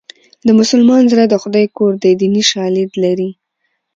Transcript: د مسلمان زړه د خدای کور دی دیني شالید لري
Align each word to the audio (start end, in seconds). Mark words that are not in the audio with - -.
د 0.47 0.47
مسلمان 0.59 1.03
زړه 1.11 1.25
د 1.29 1.35
خدای 1.43 1.65
کور 1.77 1.93
دی 2.03 2.13
دیني 2.21 2.43
شالید 2.51 2.91
لري 3.03 3.29